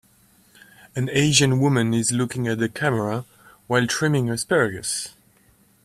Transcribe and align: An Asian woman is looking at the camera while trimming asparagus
An 0.95 1.09
Asian 1.11 1.59
woman 1.59 1.93
is 1.93 2.11
looking 2.11 2.47
at 2.47 2.57
the 2.57 2.67
camera 2.69 3.23
while 3.67 3.85
trimming 3.85 4.31
asparagus 4.31 5.09